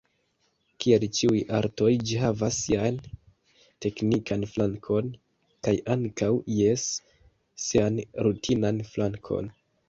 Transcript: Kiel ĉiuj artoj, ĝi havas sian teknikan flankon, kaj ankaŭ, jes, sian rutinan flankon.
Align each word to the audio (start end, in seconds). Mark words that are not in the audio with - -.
Kiel 0.83 1.03
ĉiuj 1.17 1.41
artoj, 1.57 1.89
ĝi 2.11 2.15
havas 2.21 2.57
sian 2.67 2.97
teknikan 3.87 4.47
flankon, 4.55 5.11
kaj 5.69 5.75
ankaŭ, 5.97 6.31
jes, 6.63 6.87
sian 7.67 8.03
rutinan 8.31 8.83
flankon. 8.95 9.55